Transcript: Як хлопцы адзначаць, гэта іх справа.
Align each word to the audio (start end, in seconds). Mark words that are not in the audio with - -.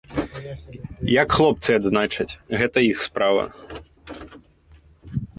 Як 1.21 1.29
хлопцы 1.39 1.69
адзначаць, 1.79 2.37
гэта 2.61 2.77
іх 2.91 2.97
справа. 3.07 3.43